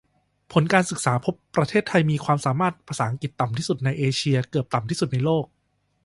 [0.51, 5.45] ผลการศึกษาพบ ประเทศไทยมีความสามารถภาษาอังกฤษต่ำที่สุดในเอเชีย เกือบต่ำสุดในโลก